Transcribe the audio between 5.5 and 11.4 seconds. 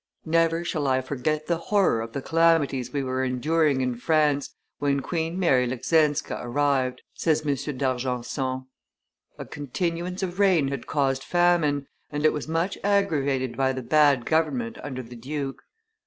Leckzinska arrived," says M. d'Argenson. "A continuance of rain had caused